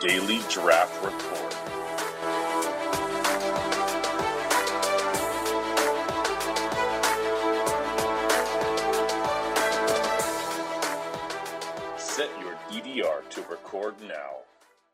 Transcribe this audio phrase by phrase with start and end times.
[0.00, 1.52] Daily Draft Report.
[11.98, 14.36] Set your DDR to record now.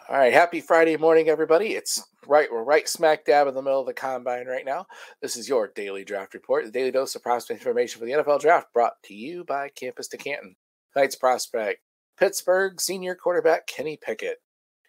[0.08, 1.74] All right, happy Friday morning, everybody.
[1.74, 4.86] It's right, we're right smack dab in the middle of the combine right now.
[5.20, 8.40] This is your daily draft report, the daily dose of prospect information for the NFL
[8.40, 10.56] draft, brought to you by Campus to Canton.
[10.94, 11.80] Tonight's prospect,
[12.18, 14.38] Pittsburgh senior quarterback Kenny Pickett.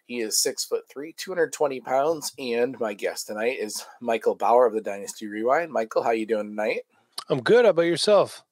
[0.06, 4.72] He is six foot three, 220 pounds, and my guest tonight is Michael Bauer of
[4.72, 5.72] the Dynasty Rewind.
[5.72, 6.82] Michael, how are you doing tonight?
[7.28, 7.64] I'm good.
[7.64, 8.44] How about yourself?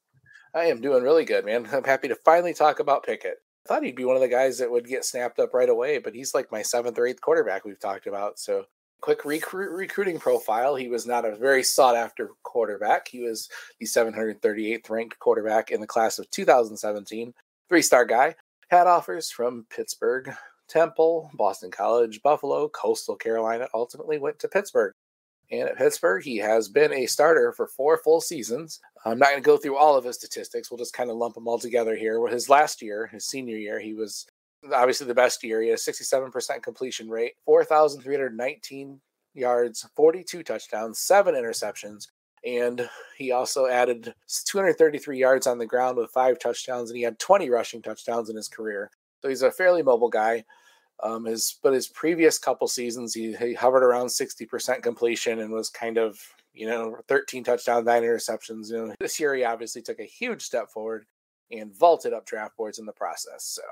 [0.52, 1.68] I am doing really good, man.
[1.72, 3.36] I'm happy to finally talk about Pickett.
[3.64, 5.98] I thought he'd be one of the guys that would get snapped up right away,
[5.98, 8.40] but he's like my seventh or eighth quarterback we've talked about.
[8.40, 8.64] So,
[9.00, 10.74] quick recruit, recruiting profile.
[10.74, 13.06] He was not a very sought after quarterback.
[13.06, 17.32] He was the 738th ranked quarterback in the class of 2017.
[17.68, 18.34] Three star guy.
[18.68, 20.34] Had offers from Pittsburgh,
[20.74, 23.68] Temple, Boston College, Buffalo, Coastal Carolina.
[23.72, 24.92] Ultimately went to Pittsburgh.
[25.52, 28.80] And at Pittsburgh, he has been a starter for four full seasons.
[29.04, 30.70] I'm not going to go through all of his statistics.
[30.70, 32.26] We'll just kind of lump them all together here.
[32.26, 34.26] His last year, his senior year, he was
[34.74, 35.62] obviously the best year.
[35.62, 39.00] He had a 67% completion rate, 4,319
[39.32, 42.08] yards, 42 touchdowns, seven interceptions.
[42.44, 44.12] And he also added
[44.46, 48.34] 233 yards on the ground with five touchdowns, and he had 20 rushing touchdowns in
[48.34, 48.90] his career.
[49.22, 50.44] So he's a fairly mobile guy.
[51.04, 55.68] Um, his but his previous couple seasons, he, he hovered around 60% completion and was
[55.68, 56.18] kind of
[56.54, 58.70] you know 13 touchdowns, nine interceptions.
[58.70, 61.04] You know this year he obviously took a huge step forward
[61.50, 63.44] and vaulted up draft boards in the process.
[63.44, 63.62] So,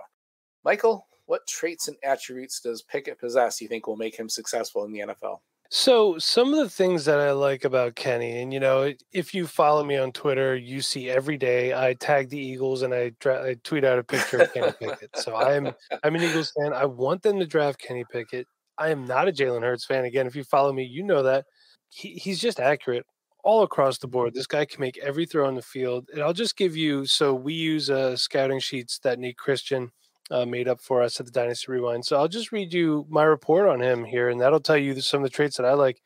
[0.63, 4.93] Michael, what traits and attributes does Pickett possess you think will make him successful in
[4.93, 5.39] the NFL?
[5.75, 9.47] So, some of the things that I like about Kenny, and you know, if you
[9.47, 13.43] follow me on Twitter, you see every day I tag the Eagles and I, dra-
[13.43, 15.17] I tweet out a picture of Kenny Pickett.
[15.17, 15.73] So I'm
[16.05, 16.75] I'm an Eagles fan.
[16.75, 18.47] I want them to draft Kenny Pickett.
[18.77, 20.05] I am not a Jalen Hurts fan.
[20.05, 21.47] Again, if you follow me, you know that
[21.89, 23.07] he, he's just accurate
[23.43, 24.35] all across the board.
[24.35, 26.07] This guy can make every throw on the field.
[26.13, 29.91] And I'll just give you so we use uh, scouting sheets that Nate Christian
[30.33, 32.05] uh, made up for us at the Dynasty Rewind.
[32.05, 35.21] So I'll just read you my report on him here, and that'll tell you some
[35.21, 36.01] of the traits that I like.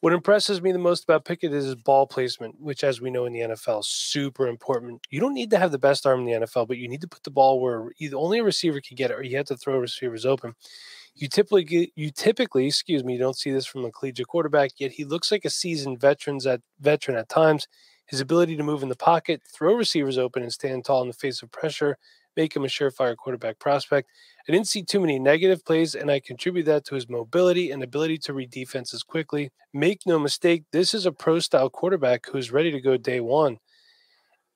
[0.00, 3.26] What impresses me the most about Pickett is his ball placement, which, as we know
[3.26, 5.04] in the NFL, is super important.
[5.10, 7.08] You don't need to have the best arm in the NFL, but you need to
[7.08, 9.56] put the ball where either only a receiver can get it, or you have to
[9.56, 10.54] throw receivers open.
[11.16, 14.70] You typically get, you typically, excuse me, you don't see this from a collegiate quarterback,
[14.78, 17.66] yet he looks like a seasoned veterans at veteran at times.
[18.06, 21.14] His ability to move in the pocket, throw receivers open, and stand tall in the
[21.14, 21.98] face of pressure
[22.38, 24.08] make him a surefire quarterback prospect.
[24.48, 27.82] I didn't see too many negative plays, and I contribute that to his mobility and
[27.82, 29.50] ability to read defenses quickly.
[29.74, 33.58] Make no mistake, this is a pro style quarterback who's ready to go day one.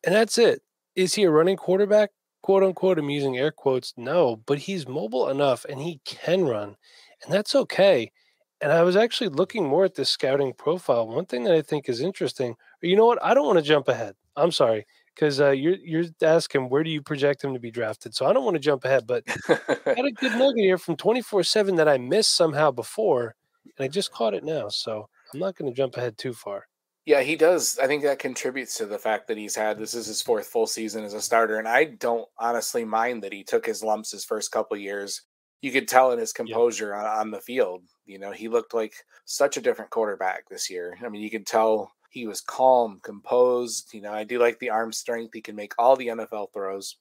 [0.06, 0.62] And that's it.
[0.94, 2.10] Is he a running quarterback?
[2.40, 3.92] Quote unquote, I'm using air quotes.
[3.96, 6.76] No, but he's mobile enough and he can run,
[7.24, 8.12] and that's okay.
[8.60, 11.08] And I was actually looking more at this scouting profile.
[11.08, 13.22] One thing that I think is interesting, you know what?
[13.24, 14.14] I don't want to jump ahead.
[14.36, 18.14] I'm sorry because uh, you're you're asking where do you project him to be drafted.
[18.14, 20.96] So I don't want to jump ahead, but I had a good nugget here from
[20.96, 23.34] twenty four seven that I missed somehow before,
[23.64, 24.68] and I just caught it now.
[24.68, 26.66] So I'm not going to jump ahead too far.
[27.04, 27.80] Yeah, he does.
[27.82, 30.66] I think that contributes to the fact that he's had this is his fourth full
[30.68, 34.24] season as a starter, and I don't honestly mind that he took his lumps his
[34.24, 35.22] first couple years.
[35.62, 37.82] You could tell in his composure on, on the field.
[38.04, 38.94] You know, he looked like
[39.24, 40.96] such a different quarterback this year.
[41.04, 43.92] I mean, you could tell he was calm, composed.
[43.94, 45.32] You know, I do like the arm strength.
[45.32, 46.96] He can make all the NFL throws,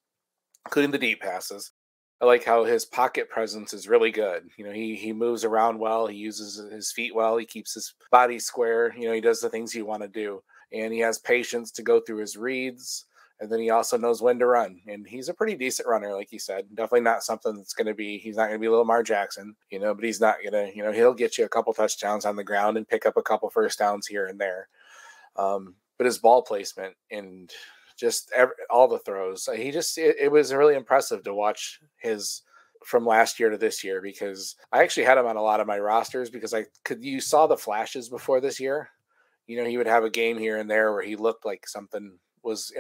[0.65, 1.71] including the deep passes.
[2.21, 4.47] I like how his pocket presence is really good.
[4.55, 6.07] You know, he he moves around well.
[6.07, 7.35] He uses his feet well.
[7.35, 8.93] He keeps his body square.
[8.95, 10.41] You know, he does the things you want to do,
[10.71, 13.05] and he has patience to go through his reads.
[13.41, 16.31] And then he also knows when to run, and he's a pretty decent runner, like
[16.31, 16.67] you said.
[16.75, 18.19] Definitely not something that's going to be.
[18.19, 20.77] He's not going to be Lamar Jackson, you know, but he's not going to.
[20.77, 23.23] You know, he'll get you a couple touchdowns on the ground and pick up a
[23.23, 24.67] couple first downs here and there.
[25.35, 27.51] Um, but his ball placement and
[27.97, 32.41] just every, all the throws, he just it, it, was really impressive to watch his
[32.83, 35.67] from last year to this year because I actually had him on a lot of
[35.67, 38.89] my rosters because I could you saw the flashes before this year.
[39.45, 42.17] You know, he would have a game here and there where he looked like something
[42.43, 42.73] was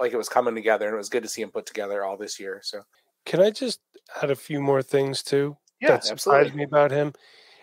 [0.00, 2.16] like it was coming together, and it was good to see him put together all
[2.16, 2.60] this year.
[2.62, 2.82] So,
[3.24, 3.80] can I just
[4.22, 5.56] add a few more things too?
[5.80, 6.56] Yeah, that surprised absolutely.
[6.56, 7.12] me about him.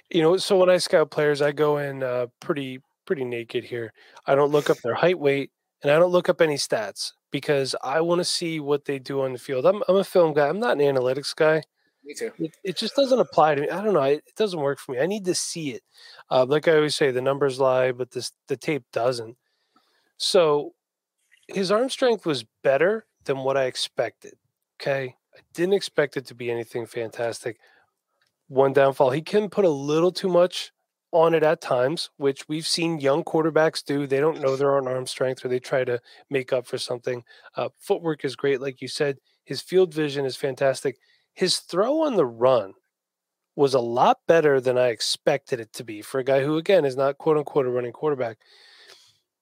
[0.09, 3.93] You know, so when I scout players, I go in uh, pretty pretty naked here.
[4.25, 5.51] I don't look up their height, weight,
[5.81, 9.21] and I don't look up any stats because I want to see what they do
[9.21, 9.65] on the field.
[9.65, 10.47] I'm, I'm a film guy.
[10.47, 11.63] I'm not an analytics guy.
[12.05, 12.31] Me too.
[12.37, 13.69] It, it just doesn't apply to me.
[13.69, 14.01] I don't know.
[14.03, 14.99] It, it doesn't work for me.
[14.99, 15.83] I need to see it.
[16.29, 19.37] Uh, like I always say, the numbers lie, but this the tape doesn't.
[20.17, 20.73] So
[21.47, 24.33] his arm strength was better than what I expected.
[24.81, 25.15] Okay.
[25.35, 27.57] I didn't expect it to be anything fantastic.
[28.47, 29.11] one downfall.
[29.11, 30.71] He can put a little too much
[31.13, 34.07] on it at times, which we've seen young quarterbacks do.
[34.07, 37.23] They don't know their own arm strength or they try to make up for something.
[37.55, 39.19] Uh, footwork is great, like you said.
[39.45, 40.97] His field vision is fantastic.
[41.33, 42.73] His throw on the run
[43.55, 46.85] was a lot better than I expected it to be for a guy who, again,
[46.85, 48.37] is not quote unquote a running quarterback.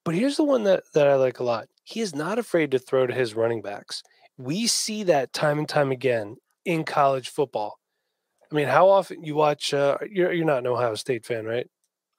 [0.03, 1.67] But here's the one that, that I like a lot.
[1.83, 4.03] He is not afraid to throw to his running backs.
[4.37, 7.79] We see that time and time again in college football.
[8.51, 9.73] I mean, how often you watch?
[9.73, 11.67] Uh, you're you're not an Ohio State fan, right?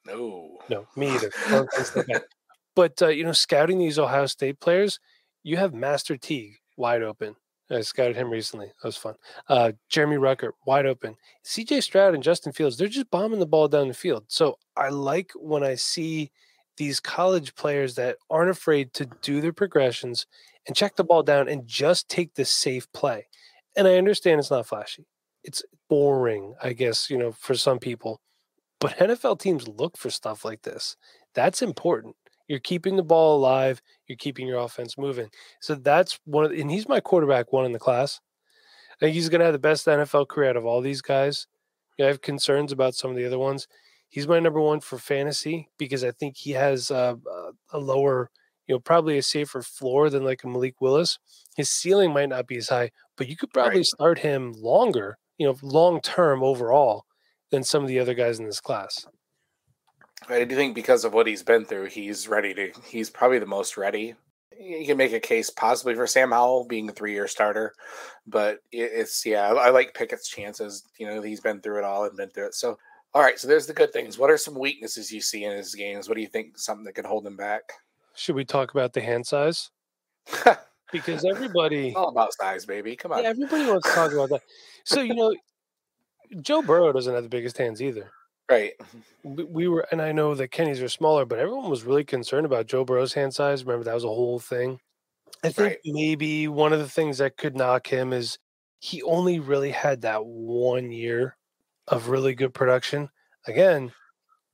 [0.06, 1.30] No, no, me either.
[2.74, 4.98] but uh, you know, scouting these Ohio State players,
[5.42, 7.36] you have Master Teague wide open.
[7.70, 8.66] I scouted him recently.
[8.66, 9.14] That was fun.
[9.48, 11.16] Uh, Jeremy Ruckert wide open.
[11.46, 14.24] CJ Stroud and Justin Fields, they're just bombing the ball down the field.
[14.28, 16.30] So I like when I see
[16.76, 20.26] these college players that aren't afraid to do their progressions
[20.66, 23.28] and check the ball down and just take the safe play.
[23.76, 25.06] And I understand it's not flashy.
[25.44, 28.20] It's boring, I guess, you know, for some people.
[28.80, 30.96] But NFL teams look for stuff like this.
[31.34, 32.16] That's important.
[32.48, 33.80] You're keeping the ball alive.
[34.06, 35.28] You're keeping your offense moving.
[35.60, 38.20] So that's one of, and he's my quarterback one in the class.
[39.00, 41.46] I think he's going to have the best NFL career out of all these guys.
[42.00, 43.68] I have concerns about some of the other ones.
[44.08, 47.14] He's my number one for fantasy because I think he has uh,
[47.72, 48.30] a lower,
[48.66, 51.18] you know, probably a safer floor than like a Malik Willis.
[51.56, 53.86] His ceiling might not be as high, but you could probably right.
[53.86, 57.04] start him longer, you know, long term overall
[57.50, 59.08] than some of the other guys in this class.
[60.28, 62.70] I do think because of what he's been through, he's ready to.
[62.86, 64.14] He's probably the most ready.
[64.56, 67.74] You can make a case possibly for Sam Howell being a three-year starter,
[68.24, 69.52] but it's yeah.
[69.52, 70.84] I like Pickett's chances.
[70.96, 72.54] You know, he's been through it all and been through it.
[72.54, 72.78] So,
[73.12, 73.36] all right.
[73.36, 74.18] So there's the good things.
[74.18, 76.08] What are some weaknesses you see in his games?
[76.08, 76.56] What do you think?
[76.56, 77.62] Something that could hold him back?
[78.14, 79.72] Should we talk about the hand size?
[80.92, 82.94] because everybody all about size, baby.
[82.94, 83.22] Come on.
[83.22, 84.42] Yeah, everybody wants to talk about that.
[84.84, 85.34] So you know,
[86.40, 88.10] Joe Burrow doesn't have the biggest hands either.
[88.50, 88.72] Right.
[89.22, 92.66] We were, and I know that Kenny's are smaller, but everyone was really concerned about
[92.66, 93.64] Joe Burrow's hand size.
[93.64, 94.78] Remember, that was a whole thing.
[95.42, 95.78] I think right.
[95.84, 98.38] maybe one of the things that could knock him is
[98.78, 101.36] he only really had that one year
[101.88, 103.08] of really good production.
[103.46, 103.92] Again,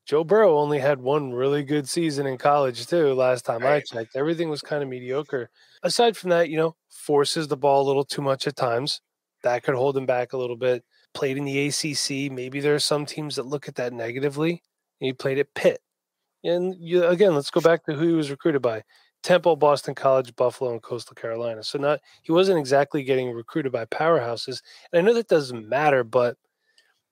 [0.09, 3.77] Joe Burrow only had one really good season in college, too, last time right.
[3.77, 4.17] I checked.
[4.17, 5.51] Everything was kind of mediocre.
[5.83, 9.03] Aside from that, you know, forces the ball a little too much at times.
[9.43, 10.83] That could hold him back a little bit
[11.15, 12.33] played in the ACC.
[12.33, 14.63] Maybe there are some teams that look at that negatively.
[14.99, 15.81] He played at Pitt.
[16.45, 18.83] And you, again, let's go back to who he was recruited by.
[19.23, 21.63] Temple, Boston College, Buffalo, and Coastal Carolina.
[21.65, 24.63] So not he wasn't exactly getting recruited by powerhouses.
[24.93, 26.37] And I know that doesn't matter, but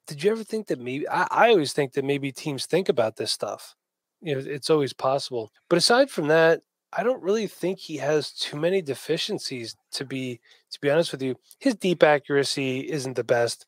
[0.06, 3.16] did you ever think that maybe I, I always think that maybe teams think about
[3.16, 3.74] this stuff.
[4.20, 5.50] You know, it's always possible.
[5.68, 6.62] But aside from that,
[6.92, 11.22] I don't really think he has too many deficiencies to be to be honest with
[11.22, 11.36] you.
[11.58, 13.66] His deep accuracy isn't the best.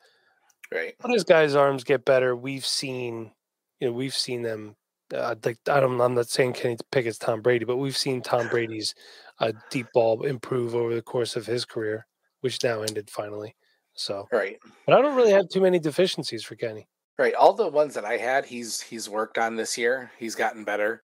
[0.72, 0.94] Right.
[1.00, 3.32] But as guys' arms get better, we've seen,
[3.80, 4.76] you know, we've seen them.
[5.12, 8.48] Uh, like I don't, I'm not saying Kenny Pickett's Tom Brady, but we've seen Tom
[8.50, 8.94] Brady's
[9.40, 12.06] uh, deep ball improve over the course of his career,
[12.40, 13.56] which now ended finally.
[13.98, 14.58] So right.
[14.86, 16.86] But I don't really have too many deficiencies for Kenny.
[17.18, 17.34] Right.
[17.34, 20.10] All the ones that I had, he's he's worked on this year.
[20.18, 21.02] He's gotten better.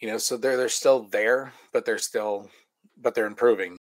[0.00, 2.50] You know, so they're they're still there, but they're still
[3.00, 3.76] but they're improving.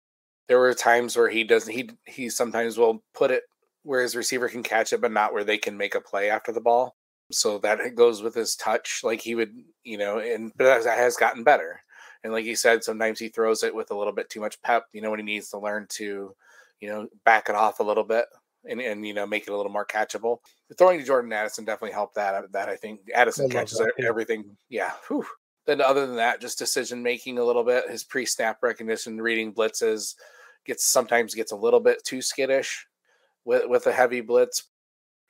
[0.48, 3.44] There were times where he doesn't he he sometimes will put it
[3.84, 6.52] where his receiver can catch it, but not where they can make a play after
[6.52, 6.96] the ball.
[7.30, 11.16] So that goes with his touch, like he would, you know, and but that has
[11.16, 11.80] gotten better.
[12.24, 14.86] And like you said, sometimes he throws it with a little bit too much pep,
[14.92, 16.34] you know, when he needs to learn to,
[16.80, 18.26] you know, back it off a little bit
[18.64, 20.38] and, and you know, make it a little more catchable.
[20.68, 22.34] The throwing to Jordan Addison definitely helped that.
[22.34, 24.56] Uh, that I think Addison I catches that, everything.
[24.68, 24.92] Yeah.
[25.08, 25.26] Whew.
[25.66, 29.52] Then other than that, just decision making a little bit, his pre snap recognition, reading
[29.52, 30.14] blitzes,
[30.66, 32.86] gets sometimes gets a little bit too skittish
[33.44, 34.64] with with a heavy blitz.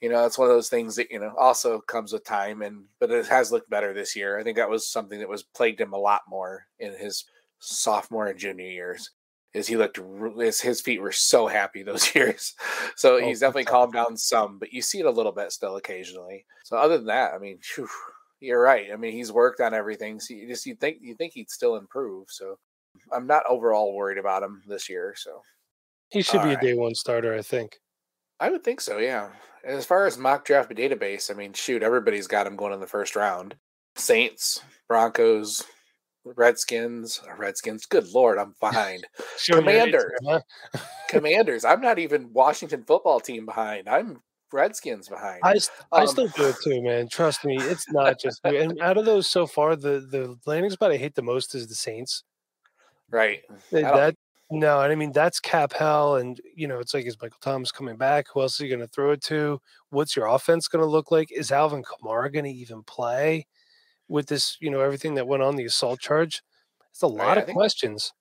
[0.01, 2.85] You know, it's one of those things that you know also comes with time, and
[3.01, 4.39] but it has looked better this year.
[4.39, 7.25] I think that was something that was plagued him a lot more in his
[7.59, 9.11] sophomore and junior years.
[9.53, 9.99] Is he looked
[10.39, 12.55] his his feet were so happy those years,
[12.97, 15.77] so oh, he's definitely calmed down some, but you see it a little bit still
[15.77, 16.47] occasionally.
[16.65, 17.89] So other than that, I mean, whew,
[18.41, 18.89] you're right.
[18.93, 20.21] I mean, he's worked on everything.
[20.21, 22.27] So you just you think you think he'd still improve.
[22.31, 22.59] So
[23.13, 25.15] I'm not overall worried about him this year.
[25.17, 25.43] So
[26.11, 26.63] he should All be right.
[26.63, 27.79] a day one starter, I think.
[28.41, 29.31] I would think so, yeah.
[29.65, 32.87] As far as mock draft database, I mean, shoot, everybody's got him going in the
[32.87, 33.57] first round.
[33.97, 35.63] Saints, Broncos,
[36.25, 37.87] Redskins, uh, Redskins.
[37.87, 39.07] Good lord, I'm behind.
[39.51, 40.13] Commanders,
[41.09, 41.65] Commanders.
[41.65, 43.89] I'm not even Washington football team behind.
[43.89, 44.23] I'm
[44.53, 45.41] Redskins behind.
[45.45, 45.57] I,
[45.93, 47.09] I um, still do it too, man.
[47.09, 48.59] Trust me, it's not just me.
[48.59, 51.69] And out of those so far, the the landing spot I hate the most is
[51.69, 52.25] the Saints.
[53.11, 53.43] Right.
[53.73, 54.15] That
[54.51, 57.73] No, and I mean that's cap hell, and you know it's like is Michael Thomas
[57.73, 58.27] coming back?
[58.33, 59.61] Who else are you going to throw it to?
[59.91, 61.33] What's your offense going to look like?
[61.33, 63.47] Is Alvin Kamara going to even play
[64.11, 64.57] with this?
[64.61, 66.43] You know everything that went on the assault charge.
[66.91, 68.13] It's a oh, lot Right, I of think- questions.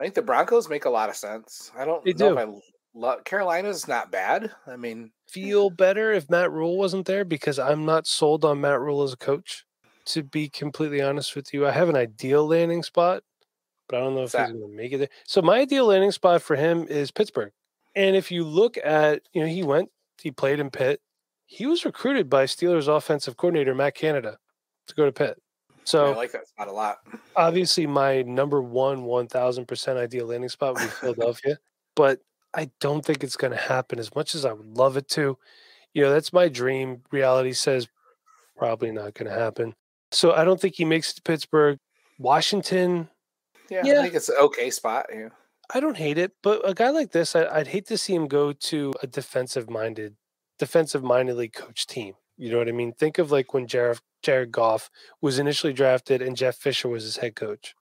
[0.00, 1.72] I think the Broncos make a lot of sense.
[1.76, 2.38] I don't They know do.
[2.38, 2.52] if I
[2.94, 4.52] love Carolina's not bad.
[4.64, 5.08] I mean, eh.
[5.28, 9.12] Feel better if Matt Rhule wasn't there because I'm not sold on Matt Rhule as
[9.12, 9.64] a coach.
[10.06, 13.24] To be completely honest with you, I have an ideal landing spot,
[13.88, 15.08] but I don't know if What's he's going to make it there.
[15.26, 17.50] So my ideal landing spot for him is Pittsburgh.
[17.96, 19.90] And if you look at, you know, he went,
[20.22, 21.00] he played in Pitt.
[21.44, 24.38] He was recruited by Steelers offensive coordinator Matt Canada
[24.88, 25.40] to go to Pitt.
[25.84, 26.98] So I like that spot a lot.
[27.34, 31.58] obviously my number one 1000% ideal landing spot would be Philadelphia,
[31.96, 32.20] but
[32.54, 35.38] I don't think it's going to happen as much as I would love it to.
[35.94, 37.02] You know, that's my dream.
[37.10, 37.88] Reality says
[38.56, 39.74] probably not going to happen.
[40.10, 41.78] So I don't think he makes it to Pittsburgh.
[42.18, 43.08] Washington,
[43.70, 44.00] Yeah, Yeah.
[44.00, 45.06] I think it's an okay spot.
[45.12, 45.28] Yeah.
[45.72, 48.26] I don't hate it, but a guy like this, I, I'd hate to see him
[48.26, 50.16] go to a defensive minded,
[50.58, 52.14] defensive mindedly coached team.
[52.38, 52.92] You know what I mean?
[52.92, 54.88] Think of like when Jared, Jared Goff
[55.20, 57.74] was initially drafted and Jeff Fisher was his head coach.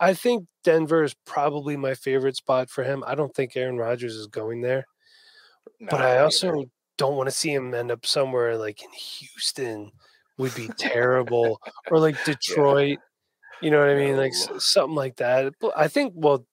[0.00, 3.04] I think Denver is probably my favorite spot for him.
[3.06, 4.86] I don't think Aaron Rodgers is going there,
[5.78, 6.24] No, but I either.
[6.24, 6.64] also
[6.96, 9.90] don't want to see him end up somewhere like in Houston
[10.38, 12.98] would be terrible or like Detroit.
[13.60, 14.16] You know what I mean?
[14.16, 15.52] Like something like that.
[15.60, 16.46] But I think, well,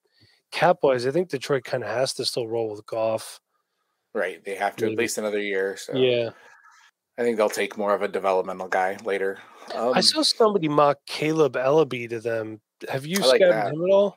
[0.52, 3.40] cap wise, I think Detroit kind of has to still roll with Goff.
[4.12, 4.44] right.
[4.44, 5.78] They have to at least another year.
[5.78, 6.30] So Yeah.
[7.18, 9.38] I think they'll take more of a developmental guy later.
[9.74, 12.60] Um, I saw somebody mock Kaleb Eleby to them.
[12.88, 14.16] Have you I like scouted him at all?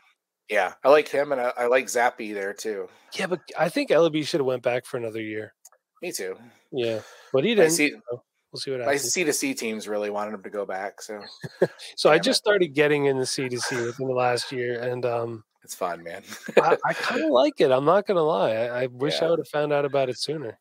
[0.49, 2.87] yeah, I like him, and I, I like Zappe there too.
[3.17, 5.53] Yeah, but I think Ellaby should have went back for another year.
[6.01, 6.37] Me too.
[6.71, 6.99] Yeah,
[7.33, 7.71] but he I didn't.
[7.71, 7.89] see.
[7.89, 9.11] so we'll see what My happens.
[9.11, 11.21] C to C teams really wanted him to go back, so
[11.97, 12.43] So I just it.
[12.43, 16.03] started getting in the C to C within the last year, and um, it's fun,
[16.03, 16.23] man.
[16.61, 17.71] I, I kind of like it.
[17.71, 18.51] I'm not gonna lie.
[18.51, 20.59] I, I wish I would have found out about it sooner,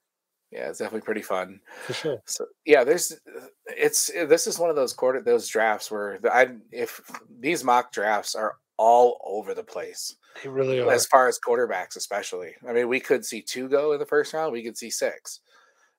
[0.50, 1.60] yeah, it's definitely pretty fun.
[1.86, 2.22] for sure.
[2.26, 6.18] So yeah, there's uh, it's eh, this is one of those quarter those drafts where
[6.18, 7.00] the, I if
[7.38, 10.90] these mock drafts are all over the place They really are.
[10.90, 12.54] as far as quarterbacks, especially.
[12.66, 15.40] I mean, we could see two go in the first round, we could see six,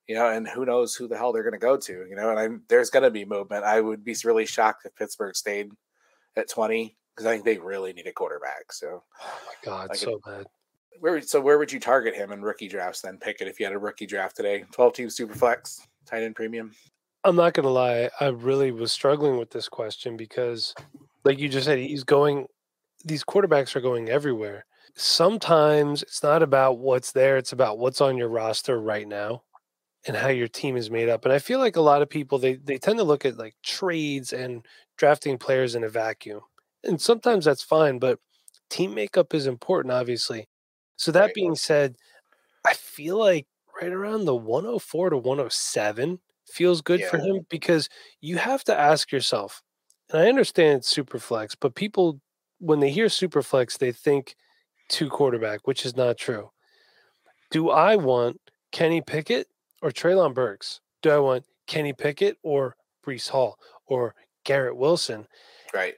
[0.08, 2.30] you know, and who knows who the hell they're going to go to, you know.
[2.30, 3.64] And I'm, there's going to be movement.
[3.64, 5.70] I would be really shocked if Pittsburgh stayed
[6.36, 8.72] at 20 because I think they really need a quarterback.
[8.72, 10.46] So Oh my god, could- so bad.
[11.00, 13.18] Where so where would you target him in rookie drafts then?
[13.18, 14.64] Pick it if you had a rookie draft today.
[14.72, 16.72] 12 team super flex, tight end premium.
[17.24, 18.10] I'm not gonna lie.
[18.20, 20.74] I really was struggling with this question because,
[21.24, 22.46] like you just said, he's going.
[23.04, 24.64] These quarterbacks are going everywhere.
[24.94, 29.42] Sometimes it's not about what's there; it's about what's on your roster right now,
[30.06, 31.24] and how your team is made up.
[31.24, 33.54] And I feel like a lot of people they they tend to look at like
[33.62, 36.40] trades and drafting players in a vacuum,
[36.84, 38.00] and sometimes that's fine.
[38.00, 38.18] But
[38.68, 40.48] team makeup is important, obviously.
[41.02, 41.34] So that Right.
[41.34, 41.96] being said,
[42.64, 43.48] I feel like
[43.80, 47.88] right around the 104 to 107 feels good for him because
[48.20, 49.62] you have to ask yourself,
[50.10, 52.20] and I understand it's super flex, but people
[52.58, 54.36] when they hear super flex, they think
[54.88, 56.52] two quarterback, which is not true.
[57.50, 58.40] Do I want
[58.70, 59.48] Kenny Pickett
[59.82, 60.80] or Treylon Burks?
[61.02, 65.26] Do I want Kenny Pickett or Breece Hall or Garrett Wilson?
[65.74, 65.94] Right.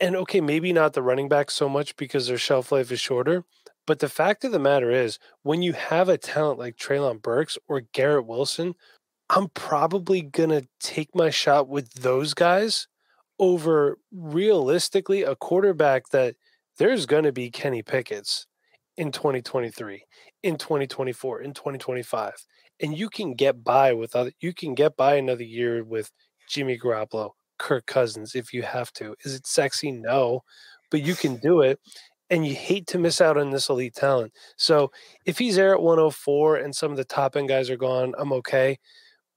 [0.00, 3.44] and okay, maybe not the running back so much because their shelf life is shorter.
[3.88, 7.56] But the fact of the matter is, when you have a talent like Treylon Burks
[7.68, 8.74] or Garrett Wilson,
[9.30, 12.86] I'm probably gonna take my shot with those guys
[13.38, 16.36] over realistically a quarterback that
[16.76, 18.46] there's gonna be Kenny Pickett's
[18.98, 20.04] in 2023,
[20.42, 22.34] in 2024, in 2025.
[22.80, 26.12] And you can get by with other you can get by another year with
[26.46, 29.14] Jimmy Garoppolo, Kirk Cousins if you have to.
[29.24, 29.92] Is it sexy?
[29.92, 30.42] No,
[30.90, 31.80] but you can do it.
[32.30, 34.32] And you hate to miss out on this elite talent.
[34.56, 34.90] So
[35.24, 38.32] if he's there at 104 and some of the top end guys are gone, I'm
[38.34, 38.78] okay.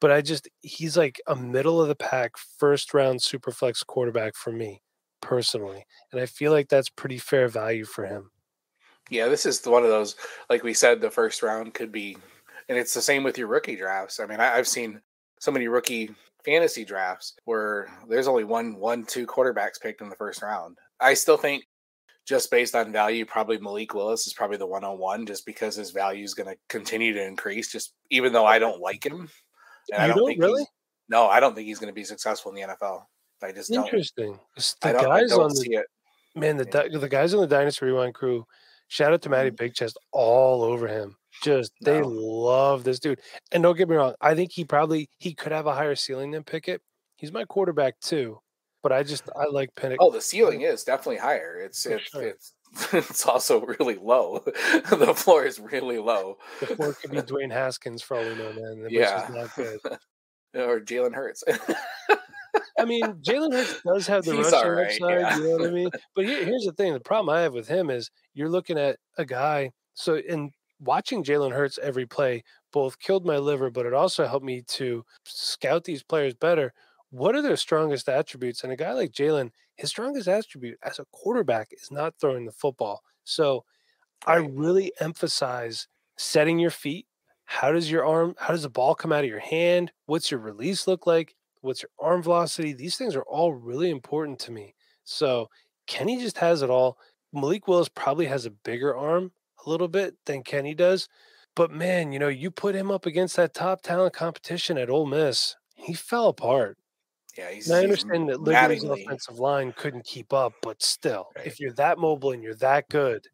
[0.01, 4.35] But I just, he's like a middle of the pack, first round super flex quarterback
[4.35, 4.81] for me
[5.21, 5.85] personally.
[6.11, 8.31] And I feel like that's pretty fair value for him.
[9.09, 10.15] Yeah, this is one of those,
[10.49, 12.17] like we said, the first round could be,
[12.69, 14.19] and it's the same with your rookie drafts.
[14.19, 15.01] I mean, I, I've seen
[15.39, 16.11] so many rookie
[16.43, 20.77] fantasy drafts where there's only one, one, two quarterbacks picked in the first round.
[20.99, 21.65] I still think,
[22.31, 25.75] just based on value, probably Malik Willis is probably the one on one, just because
[25.75, 27.69] his value is going to continue to increase.
[27.71, 29.29] Just even though I don't like him,
[29.91, 30.65] and I don't don't think really?
[31.09, 33.03] no, I don't think he's going to be successful in the NFL.
[33.43, 33.83] I just don't.
[33.85, 34.39] Interesting.
[34.81, 35.83] I The don't, guys don't on the.
[36.35, 36.97] Man, the Yeah.
[36.97, 38.45] the guys on the Dynasty Rewind crew,
[38.87, 39.57] shout out to Matty Mhm.
[39.57, 41.17] Big Chest all over him.
[41.43, 42.07] Just they No.
[42.07, 43.19] love this dude.
[43.51, 46.31] And don't get me wrong, I think he probably he could have a higher ceiling
[46.31, 46.81] than Pickett.
[47.17, 48.39] He's my quarterback too,
[48.83, 49.97] but I just I like Pickett.
[49.99, 51.59] Oh, the ceiling is definitely higher.
[51.63, 52.21] It's it's sure.
[52.21, 52.53] it's
[52.93, 54.39] it's also really low.
[54.45, 56.37] the floor is really low.
[56.59, 58.87] The floor could be Dwayne Haskins for all we know, man.
[58.89, 59.27] Yeah.
[59.31, 59.79] not good.
[60.55, 61.43] or Jalen Hurts.
[62.79, 65.19] I mean, Jalen Hurts does have the He's rushing right, upside.
[65.19, 65.37] yeah.
[65.37, 65.89] You know what I mean?
[66.15, 68.97] But here, here's the thing: the problem I have with him is you're looking at
[69.17, 69.71] a guy.
[69.93, 74.45] So in watching Jalen Hurts every play, both killed my liver, but it also helped
[74.45, 76.73] me to scout these players better.
[77.11, 78.63] What are their strongest attributes?
[78.63, 82.51] And a guy like Jalen, his strongest attribute as a quarterback is not throwing the
[82.51, 83.03] football.
[83.25, 83.65] So
[84.25, 85.87] I really emphasize
[86.17, 87.05] setting your feet.
[87.45, 89.91] How does your arm, how does the ball come out of your hand?
[90.05, 91.35] What's your release look like?
[91.59, 92.73] What's your arm velocity?
[92.73, 94.73] These things are all really important to me.
[95.03, 95.49] So
[95.87, 96.97] Kenny just has it all.
[97.33, 99.31] Malik Willis probably has a bigger arm
[99.65, 101.09] a little bit than Kenny does.
[101.55, 105.05] But man, you know, you put him up against that top talent competition at Ole
[105.05, 106.77] Miss, he fell apart.
[107.37, 107.67] Yeah, he's.
[107.69, 111.47] And I he's understand that Liberty's offensive line couldn't keep up, but still, Right.
[111.47, 113.25] if you're that mobile and you're that good,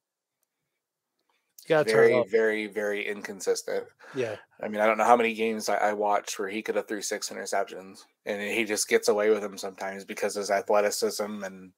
[1.63, 3.86] you got very, very, very inconsistent.
[4.16, 4.36] Yeah.
[4.62, 6.88] I mean, I don't know how many games I, I watched where he could have
[6.88, 11.44] threw six interceptions, and he just gets away with them sometimes because of his athleticism
[11.44, 11.74] and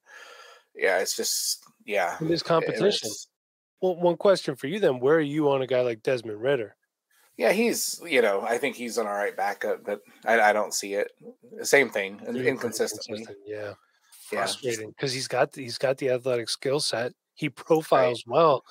[0.74, 2.16] yeah, it's just yeah.
[2.20, 2.86] It- competition.
[3.08, 3.26] it's-
[3.82, 6.76] Well, one question for you then: Where are you on a guy like Desmond Ridder?
[7.40, 10.74] Yeah, he's you know I think he's an all right backup, but I, I don't
[10.74, 11.10] see it.
[11.62, 13.20] Same thing, inconsistently.
[13.20, 13.72] inconsistent, Yeah.
[14.30, 17.12] Yeah, Frustrating because he's got he's got the athletic skill set.
[17.32, 18.62] He profiles well,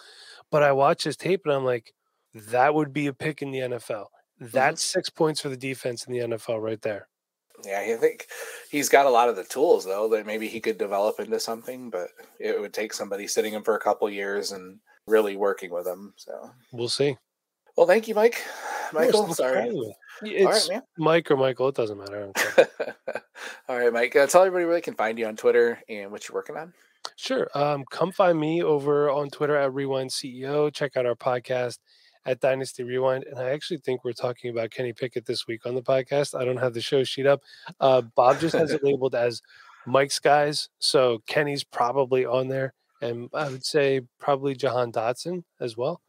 [0.52, 1.92] but I watch his tape and I'm like,
[2.36, 4.06] that would be a pick in the NFL.
[4.40, 4.46] Mm-hmm.
[4.54, 7.08] That's six points for the defense in the NFL right there.
[7.66, 8.28] Yeah, I think
[8.70, 11.90] he's got a lot of the tools though that maybe he could develop into something,
[11.90, 12.10] but
[12.40, 16.14] it would take somebody sitting him for a couple years and really working with him.
[16.18, 17.18] So, We'll see.
[17.78, 18.44] Well, thank you, Mike.
[18.94, 19.70] Michael, sorry.
[20.24, 20.84] It's right, man.
[20.98, 21.70] Mike or Michael.
[21.70, 22.18] It doesn't matter.
[22.18, 22.96] I don't care.
[23.70, 24.16] All right, Mike.
[24.16, 26.74] Uh, tell everybody where they can find you on Twitter and what you're working on.
[27.16, 27.48] Sure.
[27.54, 30.74] Um, come find me over on Twitter at Rewind CEO.
[30.74, 31.80] Check out our podcast
[32.26, 33.26] at Dynasty Rewind.
[33.26, 36.40] And I actually think we're talking about Kenny Pickett this week on the podcast.
[36.40, 37.42] I don't have the show sheet up.
[37.80, 39.42] Uh, Bob just has it labeled as
[39.86, 40.70] Mike's guys.
[40.80, 42.74] So Kenny's probably on there.
[43.02, 46.02] And I would say probably Jahan Dotson as well.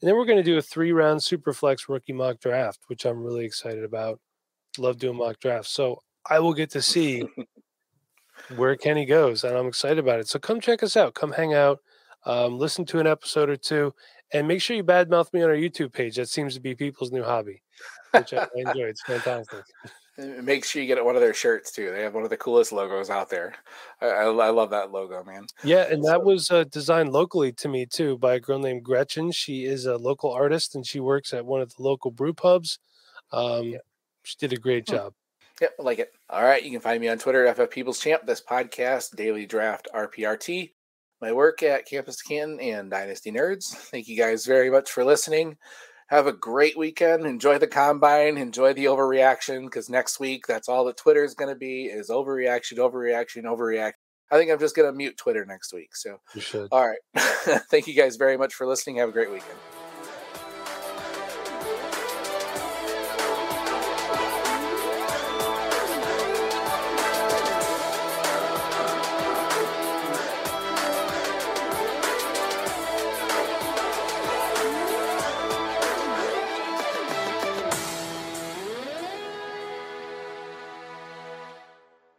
[0.00, 3.22] And then we're going to do a three round Superflex rookie mock draft, which I'm
[3.22, 4.20] really excited about.
[4.78, 5.70] Love doing mock drafts.
[5.70, 7.24] So I will get to see
[8.56, 10.28] where Kenny goes, and I'm excited about it.
[10.28, 11.14] So come check us out.
[11.14, 11.78] Come hang out.
[12.26, 13.94] Um, listen to an episode or two,
[14.32, 16.16] and make sure you badmouth me on our YouTube page.
[16.16, 17.62] That seems to be people's new hobby,
[18.12, 18.86] which I, I enjoy.
[18.86, 19.64] It's fantastic.
[20.18, 21.92] Make sure you get one of their shirts too.
[21.92, 23.54] They have one of the coolest logos out there.
[24.00, 25.46] I, I, I love that logo, man.
[25.62, 29.30] Yeah, and that was uh, designed locally to me too by a girl named Gretchen.
[29.30, 32.80] She is a local artist, and she works at one of the local brew pubs.
[33.32, 33.76] Um,
[34.24, 34.96] She did a great Hmm.
[34.96, 35.14] job.
[35.60, 36.12] Yep, I like it.
[36.30, 38.26] All right, you can find me on Twitter, FF People's Champ.
[38.26, 40.72] This podcast, Daily Draft RPRT.
[41.20, 43.74] My work at Campus Canton and Dynasty Nerds.
[43.74, 45.56] Thank you guys very much for listening.
[46.08, 47.26] Have a great weekend.
[47.26, 48.38] Enjoy the combine.
[48.38, 52.08] Enjoy the overreaction because next week, that's all that Twitter is going to be is
[52.08, 53.92] overreaction, overreaction, overreaction.
[54.30, 55.94] I think I'm just going to mute Twitter next week.
[55.94, 56.20] So,
[56.70, 56.98] all right.
[57.70, 58.96] Thank you guys very much for listening.
[58.96, 59.58] Have a great weekend.